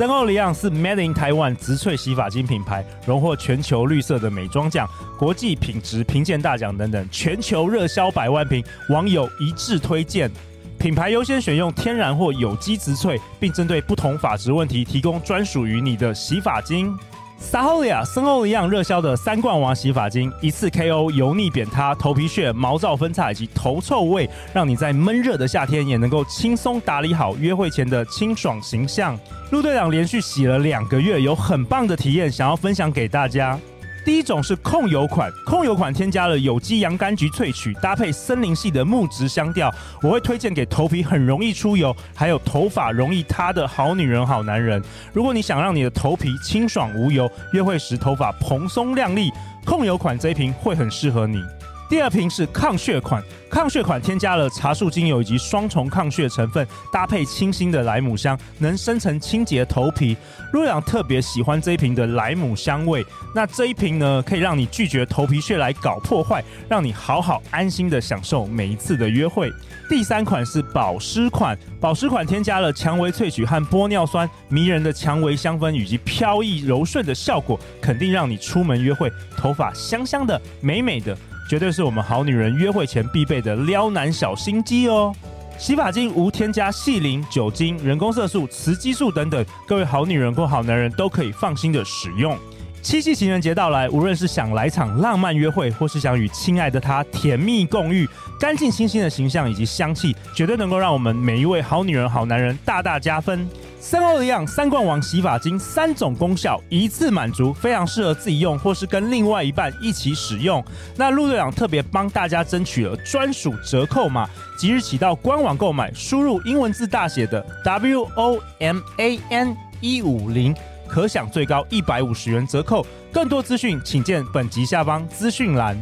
[0.00, 4.88] 森欧里昂是 Made in Taiwan 植萃洗发精品牌，荣获全球绿色的美妆奖、
[5.18, 10.30] 国际品质评鉴大奖等等，全球热销百万瓶，网友一致推荐。
[10.78, 16.96] 品牌优先选用天然或有机植萃，并针对不同发质问题提供专属于你的洗发精。
[17.40, 29.18] Saholia 森欧一样热销的三冠王洗发精，一次 KO 油腻扁塌、头皮屑、毛躁分叉以及头臭味，让你在闷热的夏天也能够轻松打理好约会前的清爽形象。
[29.50, 33.58] 陆队长连续洗了两个月，有很棒的体验，想要分享给大家。
[34.04, 39.72] 第一种是控油款，控油款添加了有机洋甘菊萃取，搭配森林系的木质香调，
[40.02, 44.82] 我会推荐给头皮很容易出油，还有头发容易塌的好女人、好男人。
[45.12, 49.30] 如果你想让你的头皮清爽无油，约会时头发蓬松亮丽，
[49.64, 51.42] 控油款这一瓶会很适合你。
[51.90, 60.16] 第二瓶是抗屑款，抗屑款添加了茶树精油以及双重抗屑成分，搭配清新的莱姆香，能深层清洁头皮。
[60.52, 63.04] 陆阳特别喜欢这一瓶的莱姆香味。
[63.34, 69.52] 那这一瓶呢，可以让你拒绝头皮屑来搞破坏，让你好好安心的享受每一次的约会。
[69.88, 81.18] 第三款是保湿款，保湿款添加了蔷薇萃取和玻尿酸，迷人的蔷薇香氛以及飘逸柔顺的效果，肯定让你出门约会头发香香的、美美的。
[81.50, 85.12] 绝对是我们好女人约会前必备的撩男小心机哦！
[85.58, 92.38] 洗发精无添加细磷、酒精、人工色素、雌激素等等，各位好女人或好男人都可以放心的使用。
[92.82, 103.46] 七夕情人节到来，无论是想来场浪漫约会，或是想与亲爱的他甜蜜共浴，干净清新的形象以及香气，绝对能够让我们每一位好女人、好男人大大加分。
[103.78, 110.62] 三欧黎漾三冠王洗发精，三种功效一次满足，非常适合自己用或是跟另外一半一起使用。
[110.96, 120.54] 那陆队长特别帮大家争取了专属折扣码，即日起到官网购买，输入英文字大写的 W O M A N 一五零，
[120.90, 122.84] 可享最高一百五十元折扣。
[123.12, 125.76] 更多资讯请见本集下方资讯栏。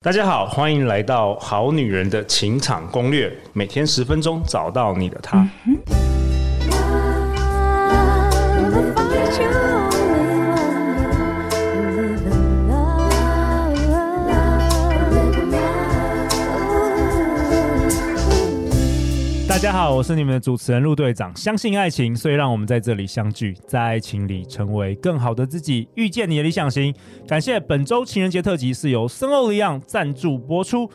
[0.00, 5.46] 大家好，欢迎来到《好女人的情场攻略》，每天十分钟，找到你的他。
[5.66, 5.99] 嗯
[19.62, 21.36] 大家好，我是你们的主持人陆队长。
[21.36, 26.94] 相信爱情，所以让我们在这里相聚，在爱情里成为更好的自己，遇见你的理想型。
[27.28, 30.90] 感谢本周情人节特辑是由森欧黎漾赞助播出。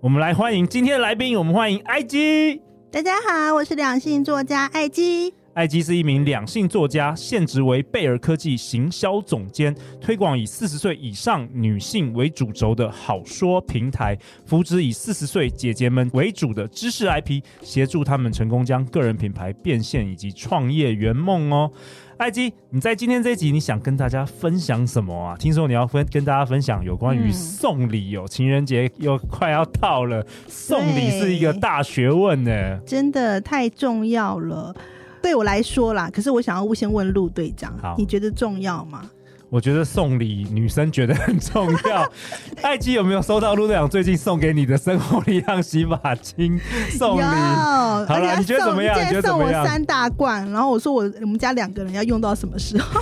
[0.00, 2.60] 我们来欢迎今天的来宾，我们欢迎艾姬。
[2.90, 5.32] 大家好，我是两性作家艾姬。
[5.56, 21.72] 艾姬是一名两性作家，现职为贝尔科技行销总监，推广以四十岁以上女性为主轴的好说平台，扶植以四十岁姐姐们为主的知识 IP，协助他们成功将个人品牌变现以及创业圆梦哦。
[22.18, 25.34] 艾姬，你在今天这一集，你想跟大家分享什么啊？
[25.38, 34.76] 听说你要分跟大家分享有关于送礼哦，嗯、情人节又快要到了，送礼是一个大学问呢，真的太重要了。
[35.26, 39.02] 对我来说啦，可是我想要先问陆队长，好你觉得重要吗？
[39.50, 42.08] 我觉得送礼女生觉得很重要。
[42.62, 46.56] 艾姬有没有收到陆队长最近送给你的生活力量洗发精
[46.96, 47.20] 送礼？
[47.22, 48.96] 有好了，你觉得怎么样？
[49.00, 53.00] 你觉得送我三大罐，然后我说我我们家两个人要用到什么时候？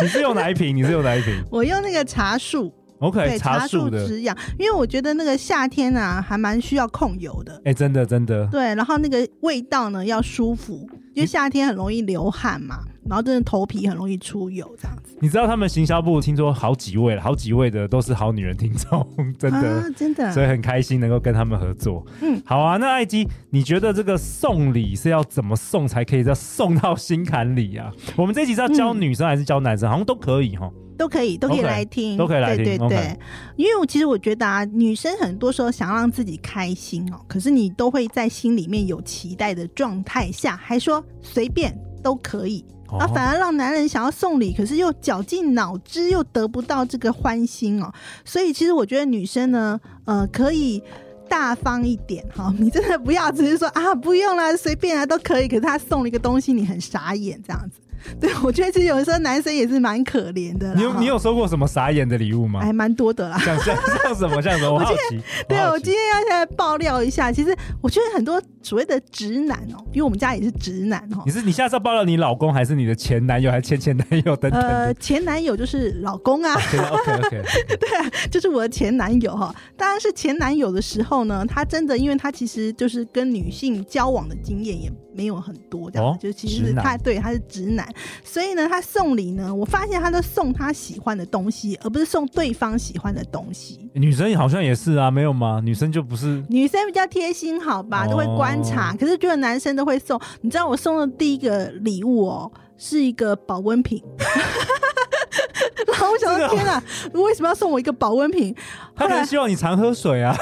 [0.00, 0.76] 你是用哪一瓶？
[0.76, 1.42] 你是用哪一瓶？
[1.50, 2.72] 我用那个茶树。
[3.02, 7.52] OK，对茶树止痒，因为我觉得那个夏天啊，还蛮需要控油的。
[7.64, 8.46] 哎、欸，真的真的。
[8.46, 15.16] 对，然后那个味道呢要舒服，因为夏天很容易流汗嘛，然后真的头皮很容易出油这样子。
[15.20, 19.04] 你知道他们行销部听说好几位了，好几位的都是好女人听众，
[19.36, 22.06] 真的、啊、真的，所以很开心能够跟他们合作。
[22.20, 27.90] 嗯，好啊，那艾姬，你觉得这个送礼是要怎么送才可以再送到心坎里啊？
[28.16, 29.88] 我们这一集是要教女生还是教男生？
[29.88, 30.70] 嗯、好像都可以哈。
[31.02, 33.18] 都可以，都可以来听，都可以来听，对对对。
[33.56, 47.92] 因为我其实我觉得啊，女生很多时候想让自己开心哦，可是你都会在心里面有期待的状态下，还说随便都可以，哦、啊，反而让男人想要送礼，可是又绞尽脑汁又得不到这个欢心哦。
[48.24, 50.80] 所以其实我觉得女生呢，呃，可以
[51.28, 55.48] 大方一点哈、哦， 你真的不要只是说啊，不用了，随便啊都可以。
[55.48, 57.80] 可是他送了一个东西，你很傻眼这样子。
[58.20, 60.74] 对，我觉得其实有的时候男生也是蛮可怜的。
[60.74, 62.60] 你有你有收过什么傻眼的礼物吗？
[62.60, 63.38] 还蛮多的啦。
[63.38, 64.72] 像像像什么像什么？
[64.74, 65.20] 我好奇。
[65.48, 71.22] 对，我今天要现在爆料一下，其实我觉得很多所谓的直男哦、喔，因为我们家也是直男哦、喔。
[71.26, 74.60] 你是你下次要爆料你老公，还是你的前男友，还是前前男友等等？
[74.60, 76.54] 呃，前男友就是老公啊。
[76.54, 77.42] OK OK。
[77.78, 79.54] 对啊，就是我的前男友哈。
[79.76, 87.86] 当然是前男友的时候呢，他真的，因为他其实就是跟女性交往的经验也没有很多，这样、哦、就其实是他对他是直男，
[88.24, 93.90] 所以呢，他送礼呢，我发现他都送他喜欢的东西，而不是送对方喜欢的东西。
[93.94, 95.60] 女生好像也是啊，没有吗？
[95.62, 98.92] 女生就不是女生比较贴心，好吧，都会观察。
[98.92, 104.02] 哦、可是觉得男生都会送，你知道我送的第一个礼物哦，是一个保温瓶。
[105.86, 108.54] 然后我想说，天哪，为什么要送我一个保温瓶？
[108.94, 110.36] 他可能希望你常喝水啊。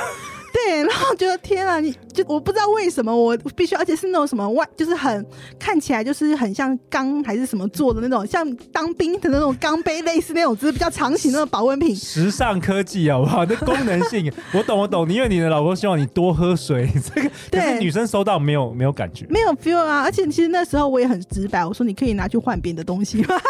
[0.67, 5.25] 对，然后觉得天啊，你就我不知道为什么我必须，而且是那种什么外，就是很
[5.59, 11.95] 看起来就是很像钢还是什么做的那种，像当兵的那种钢杯，类似那种，只是比较长型的那种保温瓶。
[11.95, 13.45] 时尚科技好不好？
[13.47, 15.09] 那功能性，我懂我懂。
[15.09, 20.03] 你因为你的老公希望你多喝水， 这个可是女生收到没有没有感觉，没有 feel 啊。
[20.03, 23.41] 而且其实那时候我也很直白，我说你可以拿去换别的东西吗？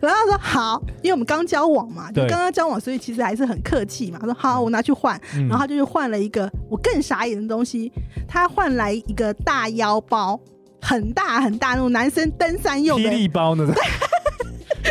[0.00, 4.18] 然后他说好，因为我们刚交往嘛，就刚刚交往，所以其实还是很客气嘛。
[4.20, 7.92] 他说好，我拿去换，然后他就去换了一个我更傻眼的东西，
[8.26, 10.38] 他换来一个大腰包，
[10.80, 13.66] 很大很大那种男生登山用的霹雳包呢。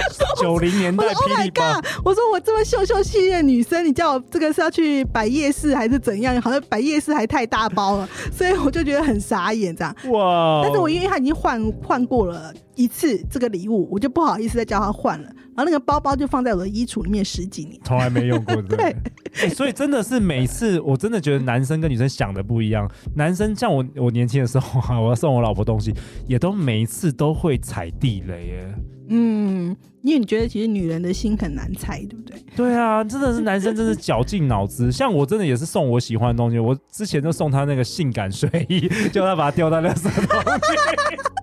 [0.42, 1.64] 九零年代霹雳包，
[2.04, 6.40] 我说，oh、我这么秀秀气气的女生，你叫我这个是要去摆夜市还是怎样？
[6.42, 9.96] 好像摆夜市还太大包了，所以我就觉得很傻眼这样。
[10.12, 10.62] 哇！
[10.64, 15.26] 但是我因为他已经换换过了一次这个礼物，我就不好意思再叫他换了。
[15.56, 18.56] 然后那个包包就放在我的衣橱里面十几年，从来没用过。
[18.70, 18.96] 对，对、
[19.38, 22.88] 欸，所以真的是每次我真的觉得男生跟女生想的不一样。
[23.16, 25.92] 男生像我，我年轻的时候啊，我要送我老婆东西，
[26.28, 28.76] 也都每一次都会踩地雷耶。
[29.10, 32.38] 嗯，因为你觉得其实女人的心很难猜，对不对？
[32.56, 34.90] 对啊，真的是男生真是绞尽脑汁。
[34.94, 41.37] 像我真的也是送我喜欢的东西，我之前就送他那个性感睡衣， 叫他把它丢到垃圾桶去。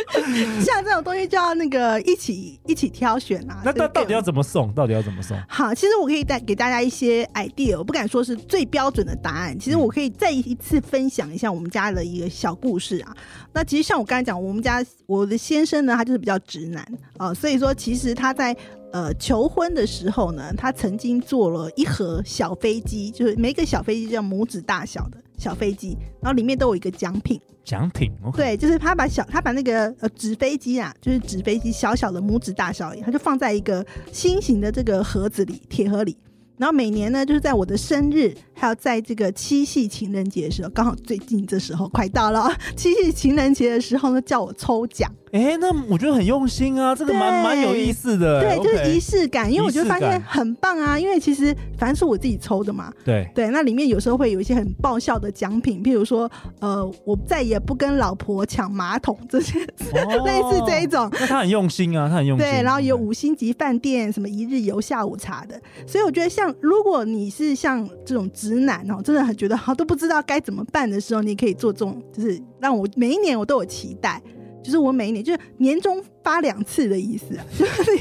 [0.64, 3.60] 像这种东西就要那个一起一起挑选啊。
[3.64, 4.72] 那到到底要怎么送？
[4.72, 5.38] 到底要怎么送？
[5.48, 9.58] 好，其实我可以带给大家一些 idea，我不敢说是最标准的答案。
[9.58, 13.16] 其实我可以再一次分享一下我们家的一个小故事啊。
[13.52, 16.82] 那其实像我刚才讲，我们家我的先生呢，他就是比较直男
[17.16, 18.56] 啊、呃，所以说其实他在
[18.92, 27.40] 呃求婚的时候呢，他曾经做了一盒小飞机，就是每个小飞机叫拇指大小的小飞机，然后里面都有一个奖品。
[27.64, 28.36] 奖品，okay.
[28.36, 36.16] 对，就是他把小他把那个呃纸飞机啊，就是纸飞机小小的拇指大小，他就放在一个心形的这个盒子里，铁盒里。
[36.58, 45.12] 然后每年呢，就是在我的生日，还有在这个七夕情人节的时候，刚好最近这时候快到了，七夕情人节的时候呢，叫我抽奖。
[45.32, 48.42] 哎，那我觉得很用心啊，这个蛮蛮有意思的。
[48.42, 50.98] 对，就是仪式感，因为我觉得发现很棒啊。
[50.98, 52.92] 因为其实反正是我自己抽的嘛。
[53.02, 56.30] 对对，那里面有时候会有一些很爆笑的奖品，譬如说，
[56.60, 59.58] 呃，我再也不跟老婆抢马桶这些，
[60.04, 61.08] 哦、类似这一种。
[61.12, 62.46] 那他很用心啊，他很用心。
[62.46, 65.58] 对，然后有五星级饭店，什么一日游、下午茶的。
[65.86, 74.20] 所以我觉得，像如果你是像这种直男哦，真的很觉得好都不知道该怎么办的时候，你可以做这种，就是让我每一年我都有期待。
[74.62, 77.26] 就是我每一年就是年终发两次的意思，
[77.58, 77.92] 就是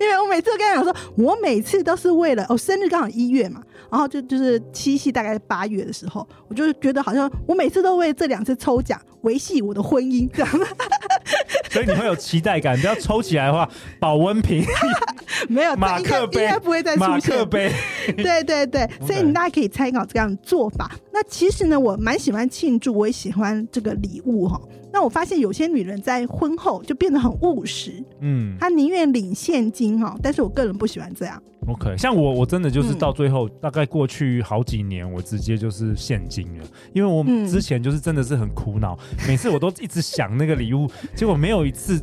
[0.00, 10.50] 因为我每次都跟他讲说，我每次都是为了、哦、生日刚好一月嘛，然后就就是七夕大概八月的时候，我就觉得好像我每次都为这两次抽奖维系我的婚姻这样，
[11.70, 12.78] 所以你会有期待感。
[12.78, 13.68] 不要抽起来的话，
[13.98, 14.64] 保温瓶
[15.48, 17.10] 没有马克杯应该不会再出现。
[17.10, 17.72] 马克杯，
[18.16, 20.90] 对 对对， 所以你大家可以参考这样的做法。
[21.12, 24.60] 那其实呢，我蛮喜欢庆祝，我也喜欢这个礼物哈。
[24.92, 31.40] 那我发现有些女人在婚后就变得很务实，嗯，她宁愿领现金哈，但是我个人不喜欢这样。
[31.66, 42.02] OK，像我我真的就是到最后，嗯、大概过去好几年，我直接就是现金了，因为我之前就是真的是很苦恼，嗯、每次我都一直想那个礼物，结果没有一次。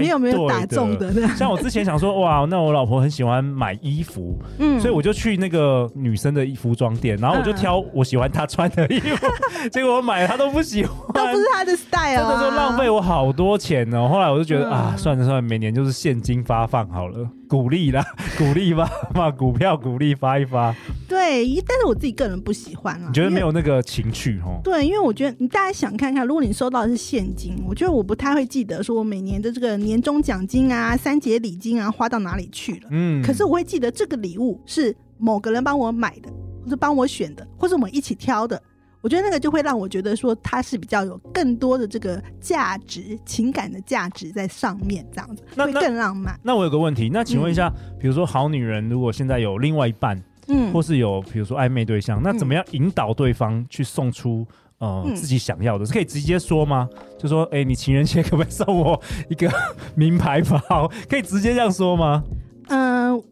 [0.00, 1.12] 你有没有打中的？
[1.36, 9.26] 像我之前想说，哇，那我老婆很喜欢买衣服，嗯，所以我就去那个女生的衣服装店，然后我就挑我喜欢她穿的衣服，
[9.70, 14.08] 结果我买她都不喜欢， 都不是她的 style，真的就浪费我好多钱哦。
[14.08, 17.28] 后来我就觉得啊，算了算了，每年就是现金发放好了。
[17.48, 18.04] 鼓励啦，
[18.36, 20.74] 鼓励吧， 把股票鼓励发一发。
[21.08, 23.06] 对，但是我自己个人不喜欢啊。
[23.08, 24.60] 你觉得没有那个情趣哦？
[24.62, 32.88] 对，因为我觉得你大家想看看，如果你收到的是现金，我觉得我不太会记得说我每年的这个年终奖金啊、三节礼金啊花到哪里去了。
[32.90, 33.22] 嗯。
[33.22, 36.30] 可是我会记得这个礼物是某个人帮我买的，
[36.64, 38.60] 或者帮我选的，或者我们一起挑的。
[39.06, 46.34] 我觉得那个就会让我觉得说它是比较有更多的这个价值、情感的价值在上面，这样子会更浪漫。
[46.42, 54.44] 那，那我有个问题，那请问一下，嗯、比如说好女人如果现在有另外一半，嗯，或是有比如说暧昧对象，那怎么样引导对方去送出？
[54.78, 56.86] 呃，嗯、自己想要的是可以直接说吗？
[57.18, 59.50] 就说，哎、欸，你情人节可不可以送我一个
[59.96, 60.90] 名牌包？
[61.08, 62.22] 可以直接这样说吗？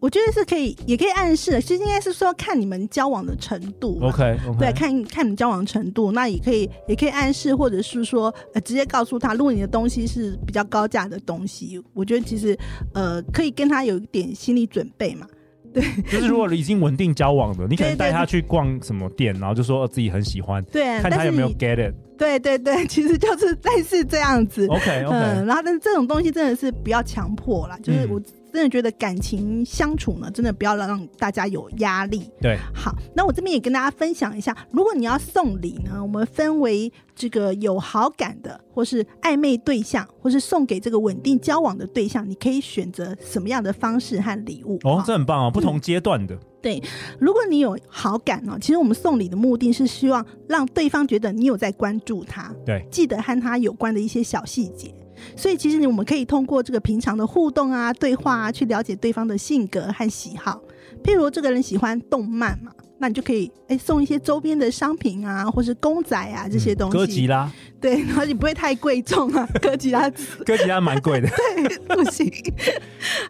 [0.00, 1.60] 我觉得是可以，也可以暗示。
[1.60, 3.98] 其实应该是说看你们交往的程度。
[4.02, 4.58] OK，, okay.
[4.58, 12.56] 对，看看你们交往的程度，那也可以，也可以暗示，或者是说，呃，直接告诉他，如果你的东西是比较高价的东西，我觉得其实，
[12.94, 15.26] 呃，可以跟他有一点心理准备嘛。
[15.72, 21.94] 对，就是如果已经稳定交往的，你可能带他去逛什么店，然后就说自己很喜欢，对，看他有没有 get it。
[22.16, 24.68] 对对对，其实就是类似这样子。
[24.68, 28.20] OK OK，嗯，然后但是这种东西真的是不要强迫啦，就是我。
[28.54, 32.30] 真的觉得感情相处呢，真的不要让大家有压力。
[32.40, 44.78] 对，好，那我这边也跟大家分享一下，如果你要送礼呢，我们分为这个有好感的，或是暧昧对象，或是送给这个稳定交往的对象，你可以选择什么样的方式和礼物。
[44.84, 46.36] 哦，这很棒哦，不同阶段的。
[46.36, 46.82] 嗯，对，
[47.18, 54.94] 如果你有好感呢，其实我们送礼的目的是希望让对方觉得你有在关注他，对，记得和他有关的一些小细节。
[55.36, 60.60] 所以，其实我们可以通过这个平常的互动啊、对话啊，去了解对方的性格和喜好。
[61.02, 66.96] 譬如，这个人喜欢动漫嘛，那你就可以哎送一些周边的商品啊，或是公仔啊这些东西。
[66.96, 67.50] 哥吉拉。
[67.80, 70.08] 对，然后你不会太贵重啊， 哥吉拉。
[70.46, 71.28] 哥吉拉蛮贵的。
[71.28, 72.32] 对， 不行。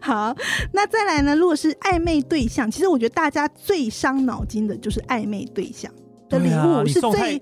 [0.01, 0.33] 好，
[0.71, 1.35] 那再来呢？
[1.35, 5.91] 如果是暧昧对象，其实我觉得大家最伤脑筋的就是暧昧对象
[6.29, 7.37] 的礼物是最。
[7.37, 7.41] 啊，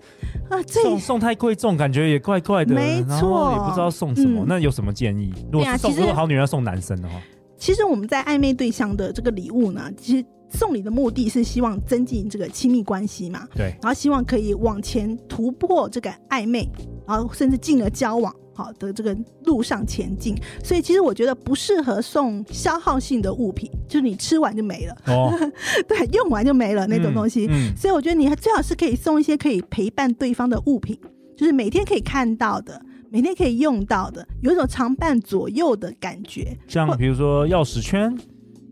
[0.68, 2.74] 送送太贵重，感觉也怪怪的。
[2.74, 4.44] 没错，也不知道送什么。
[4.44, 5.34] 嗯、那有什么建议？
[5.52, 7.16] 如果送，如果好女人要送男生的话，
[7.58, 13.48] 其实我们在暧昧对象的这个礼物呢，其实送礼的目的是希望增进这个亲密关系嘛。
[13.56, 16.70] 对，然后希望可以往前突破这个暧昧，
[17.08, 18.34] 然后甚至进而交往。
[18.54, 25.34] 好的，这个路上前进，所以其实我觉得不适合送消耗性的物品，就是你吃完就没了，哦，
[25.88, 27.48] 对，用完就没了那种东西。
[27.48, 30.98] 嗯嗯、所以我觉得你最好是可以送一些可以陪伴对方的物品，
[31.36, 36.58] 就是每天可以看到的，每天可以用到的，有一种常伴左右的感觉。
[36.68, 38.16] 像比如说钥匙圈。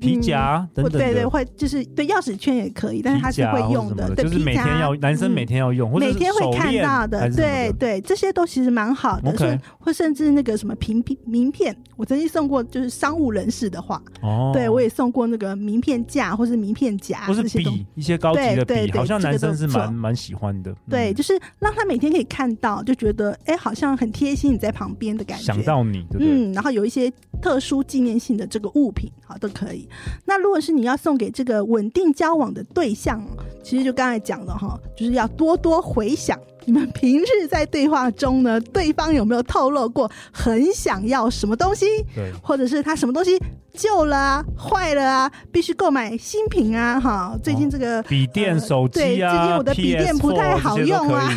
[0.01, 26.27] 皮夹等等，对对，会就是对钥匙圈也可以，但是它是会用的，对，就是每天要男生每天要用，每天会看到的，对对，这些都其实蛮好的，所以或甚至那个什么名片名片，我曾经送过，就是商务人士的话，哦，对我也送过那个名片架或是名片夹，或是笔，一些高级的笔，好像男生是蛮蛮喜欢的，对，就是让他每天可以看到，就觉得哎，好像很贴心，你在旁边的感觉，想到你，对对？
[26.27, 29.87] 嗯，然后有一些特殊纪念性的这个物品，好都可以。
[30.25, 33.21] 那如果是你要送给这个稳定交往的对象，
[33.63, 43.39] 其实就刚才讲了哈，就是要多多回想你们平日在对话中呢，对方有没有透露过很想要什么东西，对，或者是他什么东西
[43.73, 51.31] 旧了啊、坏了啊，必须购买新品啊，哈，最近这个笔电、手机啊，最近我的笔电不太好用啊。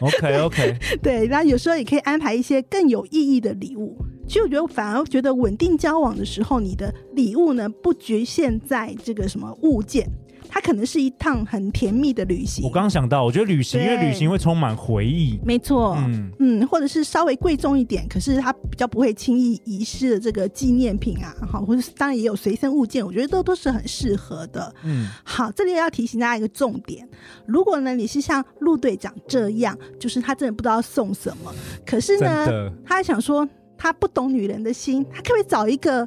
[0.00, 3.96] OK OK， 对，那有时候也可以安排一些更有意义的礼物。
[4.30, 10.08] 其实我觉得，反而觉得稳定交往的时候，你的礼物呢，不局限在这个什么物件，
[10.48, 12.64] 它可能是一趟很甜蜜的旅行。
[12.64, 15.36] 我刚刚想到，我觉得旅行，因为旅行会充满回忆。
[15.44, 24.72] 没错，嗯嗯，或者是稍微贵重一点，可是它比较不会轻易遗失的这个纪念品啊，好，或者是当然也有随身物件，我觉得都都是很适合的。
[24.84, 27.04] 嗯，好，这里要提醒大家一个重点：
[27.46, 31.52] 如果呢你是像陆队长这样，就是他真的不知道送什么，
[31.84, 32.46] 可是呢，
[32.86, 33.44] 他还想说。
[33.82, 36.06] 他不懂女人的心，他可不可以找一个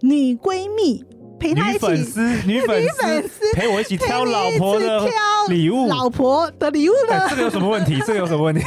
[0.00, 1.02] 女闺蜜
[1.40, 1.86] 陪他一起？
[1.86, 5.08] 女粉丝，女粉丝陪我一起挑老婆的
[5.48, 7.18] 礼物，老婆的礼物呢？
[7.18, 7.98] 欸，这个有什么问题？
[8.06, 8.62] 这个有什么问题？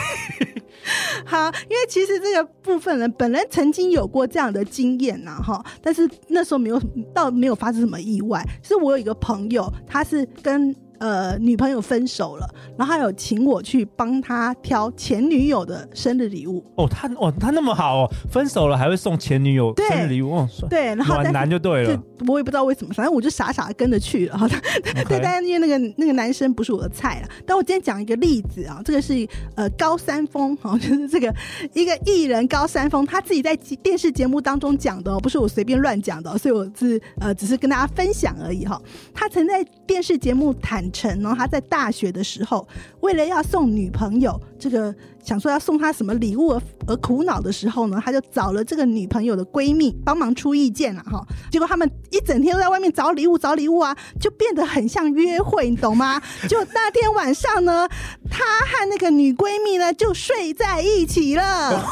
[1.26, 6.82] 好，因为其实这个部分呢，本人曾经有过这样的经验呐，哈，但是那时候没有，
[7.14, 8.44] 倒没有发生什么意外。
[8.64, 10.76] 是我有一个朋友，他是跟。
[11.00, 16.64] 呃，女朋友分手了，然后还有请我去帮他挑前女友的生日礼物。
[16.76, 22.04] 哦，他哦，他那么好哦，分手了还会送前女友生日礼物，哦，对，然后暖男就对了。
[22.28, 24.38] 我也不知道为什么，反正我就傻傻的跟着去了。
[24.38, 24.48] 哈，
[25.08, 27.30] 对，但是因为那个那个男生不是我的菜了。
[27.46, 29.26] 但我今天讲一个例子啊，这个是
[29.56, 31.34] 呃高山峰，哈， 就是这个
[31.74, 38.80] 一个艺人高山峰他自己在电视节目当中讲的，不是我随便乱讲的，所以我是呃只是跟大家分享而已哈。
[39.14, 42.68] 他曾在电视节目坦坦诚呢，他在大学的时候，
[43.02, 44.94] 为了要送女朋友这个
[45.24, 51.26] 想说要送她什么礼物而而苦恼的时候呢，他就找了这个女朋友的闺蜜帮忙出意见了哈。
[51.52, 56.22] 结果他们一整天都在外面找礼物找礼物啊，就变得很像约会，你懂吗？
[56.50, 57.88] 就那天晚上呢，
[58.30, 61.84] 他和那个女闺蜜呢就睡在一起了。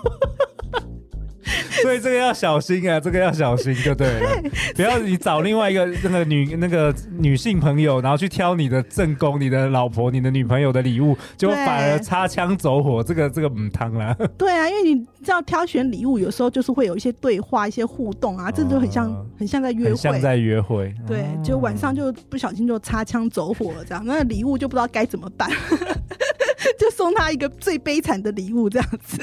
[1.82, 4.40] 所以这个要小心啊，这个要小心就对了，
[4.74, 14.16] 对不要你找另外一个那个女那个女性朋友，然后去挑你的正宫、你的老婆、你的女朋友的礼物，结果反而擦枪走火，这个这个母汤啦。
[14.36, 20.94] 对啊，因为你知道挑选礼物有时候就是会有一些对话、一些互动啊，这就很像、呃、很像在约会，像在约会。
[21.06, 25.50] 对，就晚上就不小心就擦枪走火了，这样那礼物就不知道该怎么办。
[26.78, 29.18] 就送他一个最悲惨的礼物，这样子，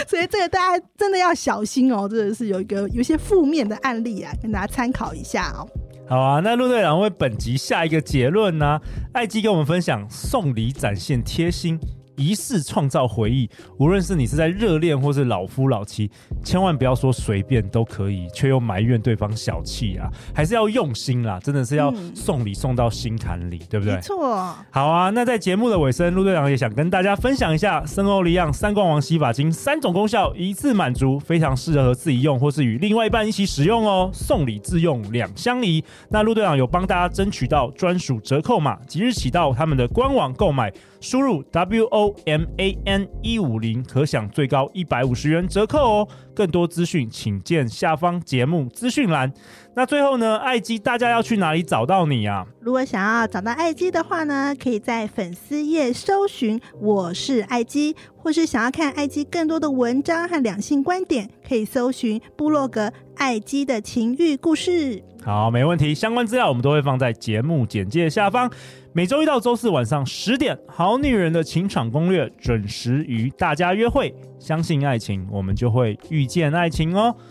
[0.08, 2.08] 所以这个大家真的要小心哦。
[2.08, 5.68] 真的是有一个有一些负面的案例啊，跟大家参考一下哦。
[6.08, 8.82] 好啊，那陆队长为本集下一个结论呢、啊？
[9.14, 11.78] 艾姬跟我们分享送礼展现贴心。
[12.20, 13.48] 仪式创造回忆，
[13.78, 16.10] 无论是你是在热恋或是老夫老妻，
[16.44, 23.94] 千万不要说随便都可以，却又埋怨对方小气啊，还是要用心啦，真的是要送礼送到心坎里，嗯、对不对？
[23.94, 24.54] 没错。
[24.70, 34.10] 好啊，那在节目的尾声，陆队长也想跟大家分享一下森欧利漾三冠王洗发精，三种功效一次满足，非常适合自己用或是与另外一半一起使用哦。
[34.12, 35.82] 送礼自用两相宜。
[36.10, 40.70] 那陆队长有帮大家争取到专属折扣码，即日起到他们的官网购买。
[41.00, 46.08] 输入 W O M A N 一五零，可享最高一百五十元折扣哦。
[46.34, 49.32] 更多资讯请见下方节目资讯栏。
[49.74, 52.46] 那最后呢，艾基，大家要去哪里找到你啊？
[52.60, 65.02] 如果想要找到艾基的话呢，可以在粉丝页搜寻“我是艾基”，或是想要看艾基更多的文章和两性观点，可以搜寻部落格“艾基的情欲故事”。
[65.22, 65.94] 好，没问题。
[65.94, 68.50] 相关资料我们都会放在节目简介下方。
[68.92, 74.14] 每周一到周四晚上十点，《好女人的情场攻略》准时与大家约会。
[74.38, 77.14] 相信爱情，我们就会遇见爱情哦。《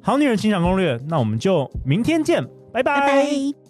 [0.00, 3.67] 好女人情场攻略》，那我们就明天见，拜拜。